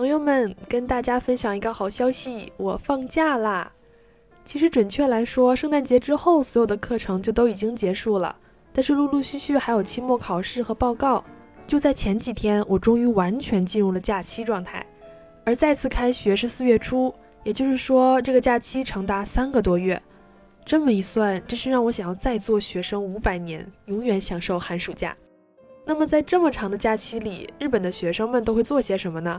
[0.00, 3.70] 朋友们，跟大家分享一个好消息，我放假啦！
[4.46, 8.34] 其实准确来说，圣诞节之后所有的课程就都已经结束了，
[8.72, 11.22] 但是陆陆续续还有期末考试和报告。
[11.66, 14.82] 就在前几天，我终于完全进入了假期状态。
[15.44, 20.00] 而再次开学是四月初，也就是说，这个假期长达三个多月。
[20.64, 25.14] 这么一算，真是让我想要再做学生五百年，永远享受寒暑假。
[25.84, 29.38] 那么在这么长的假期里，日本的学生们都会做些什么呢？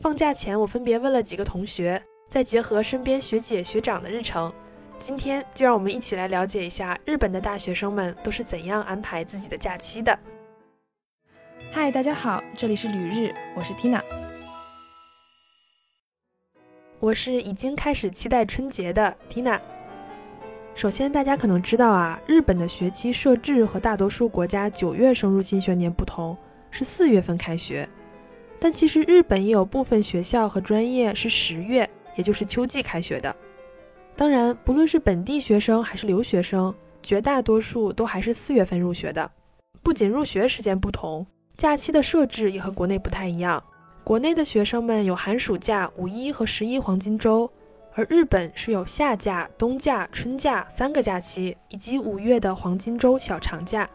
[0.00, 4.52] 放假前，我分别问了几个同学，再结合身边学姐学长的日程，
[4.98, 10.18] 今天就让我们一起来了解一下日本的大学生们都是怎样安排自己的假期的。
[11.72, 14.00] 嗨，大家好，这里是旅日，我是 Tina。
[17.00, 19.58] 我是已经开始期待春节的 Tina。
[20.74, 26.36] 首先，大家可能知道啊，日本的学期设置和大多数国家九月升入新学年不同，
[26.70, 27.88] 是四月份开学。
[28.58, 33.34] 但其实日本也有部分学校和专业是十月，也就是秋季开学的。
[34.16, 39.30] 当然，不论是本地学生还是留学生，绝大多数都还是四月份入学的。
[39.82, 43.62] 不仅入学时间不同，假期的设置也和国内不太一样。
[44.02, 47.50] 国内的学生们有寒暑假、五一和十一黄金周，
[47.94, 53.88] 而日本是有夏假、冬假、春假三个假期，以及五月的黄金周小长假。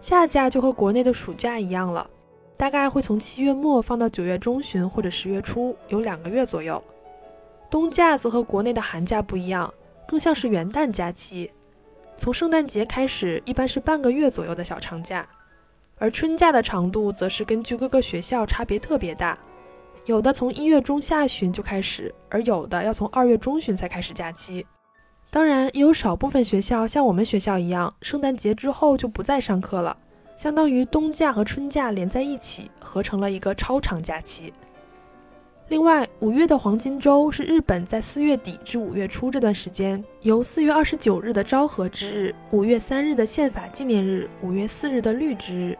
[0.00, 2.08] 夏假就和国内的暑假一样了，
[2.60, 6.84] 大概会从七月末放到九月中旬或者十月初，有两个月左右。
[7.70, 9.72] 冬假则和国内的寒假不一样，
[10.06, 11.50] 更像是元旦假期，
[12.18, 15.26] 从圣诞节开始，一般是半个月左右的小长假。
[15.96, 19.38] 而春假的长度则是根据各个学校差别特别大，
[20.04, 24.66] 有的从一月中下旬就开始，而有的要从二月中旬才开始假期。
[25.30, 29.96] 当然，也有少部分学校像我们学校一样，圣诞节之后就不再上课了，
[30.40, 34.50] 相当于冬假和春假连在一起，合成了一个超长假期。
[35.68, 45.76] 另外，五月的黄金周是日本在四月底至五月初这段时间，由四月二十九日的昭和之日、五月三日的宪法纪念日、五月四日的绿之日。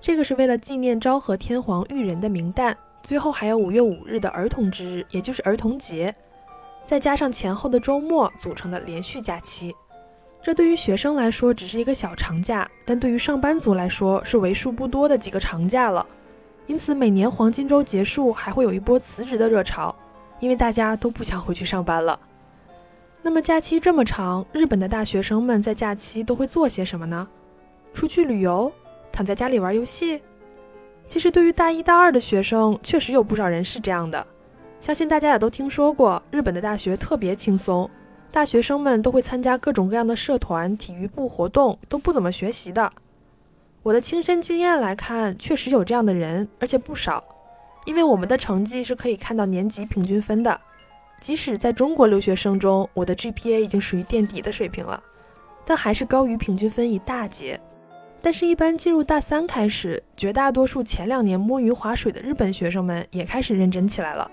[0.00, 6.12] 这个是为了纪念昭和天皇裕仁的明旦，最后还有五月五日的儿童之日，也就是儿童节，
[6.84, 9.72] 再加上前后的周末组成的连续假期。
[10.42, 16.06] 这对于学生来说只是一个小长假，但对于上班族来说是为数不多的几个长假了。
[16.66, 19.94] 因此，每年黄金周结束还会有一波辞职的热潮，
[20.38, 22.18] 因为大家都不想回去上班了。
[23.22, 27.28] 那么假期这么长，日本的大学生们在假期都会做些什么呢？
[27.92, 28.72] 出去旅游？
[29.12, 30.22] 躺在家里玩游戏，
[31.06, 34.24] 其实对于大一、大二的学生，确实有不少人是这样的。
[34.80, 37.90] 相信大家也都听说过，日本的大学特别轻松，
[38.32, 42.92] 大学生们都会参加各种各样的社团、体育部活动，都不怎么学习的。
[43.82, 47.24] 我的亲身经验来看，确实有这样的人，而且不少。
[47.86, 50.60] 因为我们的成绩是可以看到年级平均分的，
[51.20, 55.02] 即使在中国留学生中，我的 GPA 已经属于垫底的水平了，
[55.64, 57.58] 但还是高于平均分一大截。
[58.22, 64.30] 但是，一般进入大三开始，绝大多数前两年摸鱼划水的日本学生们也开始认真起来了。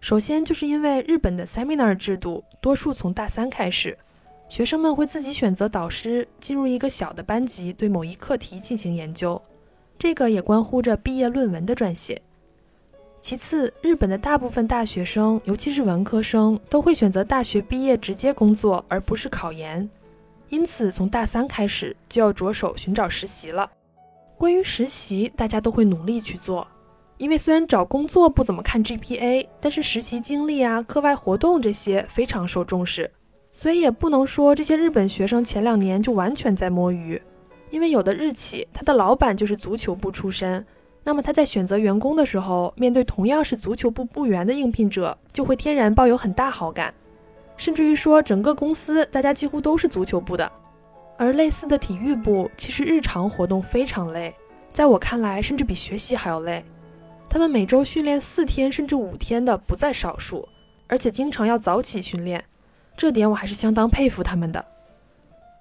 [0.00, 3.96] 首先，就是因为日本的 seminar 制度，多数从大三开始，
[4.48, 9.40] 学生们会自己选择导师，进入一个小的班级，对某一课题进行研究。
[9.98, 12.20] 这个也关乎着毕业论文的撰写。
[13.20, 19.86] 其次，日本的大部分大学生，尤其是文科生，都会选择大学毕业直接工作，而不是考研。
[20.48, 23.70] 因此，从大三开始就要着手寻找实习了。
[24.38, 26.66] 关于实习，大家都会努力去做，
[27.20, 33.10] 因为虽然找工作不怎么看 GPA，但是实习经历啊、课外活动这些非常受重视。
[33.52, 37.20] 所以也不能说这些日本学生前两年就完全在摸鱼，
[37.68, 40.64] 因为有的日企他的老板就是足球部出身，
[41.04, 46.94] 那么他在选择员工的时候，面对同样是足球部部员的应聘者，就会天然抱有很大好感。
[47.58, 50.50] 甚至于说，整个公司大家几乎都是足球部的，
[51.18, 54.34] 而类似的体育部其实日常活动非常累，
[54.72, 56.64] 在我看来，甚至比学习还要累。
[57.30, 60.48] 他们每周训练四天甚至五天的不在少数，
[60.88, 62.44] 而且经常要早起训练，
[62.96, 64.62] 这点我还是相当佩服他们的。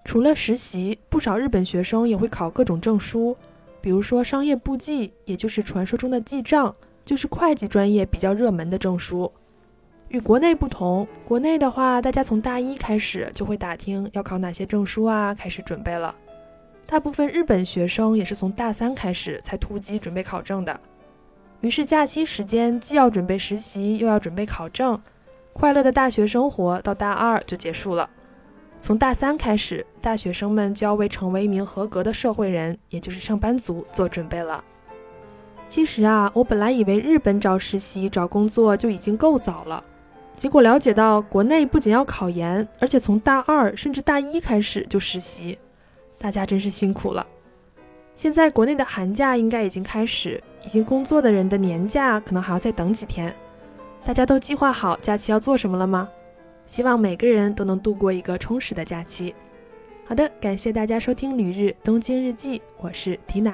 [0.04, 3.38] 除了实习，不少日本学生也会考各种证书，
[3.82, 6.76] 比如说商业簿记，也就是传说中的记账，
[7.06, 9.32] 就是会计专业比较热门的证书。
[10.08, 16.16] 与国内不同，国内的话，大家从大一开始就会打听要考哪些证书啊，开始准备了。
[16.88, 20.80] 大部分日本学生也是从大三开始才突击准备考证的。
[21.62, 25.02] 于是假期时间既要准备实习，又要准备考证，
[25.52, 28.10] 快乐的大学生活到大二就结束了。
[28.82, 34.64] 从大三开始，大学生们就要为成为一名合格的社会人，也就是上班族做准备了。
[35.68, 39.84] 其实啊，我本来以为日本找实习、找工作就已经够早了，
[40.38, 45.60] 结果了解到国内不仅要考研，而且从大二甚至大一开始就实习，
[46.18, 47.28] 大家真是辛苦了。
[48.16, 53.34] 现在国内的寒假应该已经开始，已经工作的人的年假可能还要再等几天。
[54.06, 56.10] 大家都计划好假期要做什么了吗？
[56.66, 59.34] 希望每个人都能度过一个充实的假期。
[60.06, 63.54] 好的，感谢大家收听《旅日东京日记》，我是缇娜。